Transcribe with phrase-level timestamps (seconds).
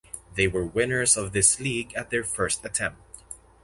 [0.33, 3.21] They were winners of this league at their first attempt.